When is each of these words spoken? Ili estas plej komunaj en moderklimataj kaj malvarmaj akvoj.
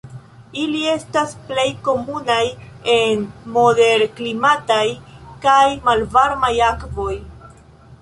Ili 0.61 0.79
estas 0.93 1.35
plej 1.49 1.65
komunaj 1.89 2.41
en 2.95 3.23
moderklimataj 3.59 4.83
kaj 5.47 5.63
malvarmaj 5.89 6.55
akvoj. 6.75 7.13